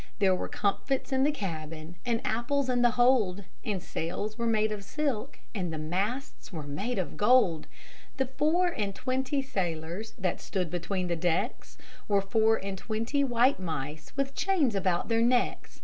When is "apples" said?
2.25-2.69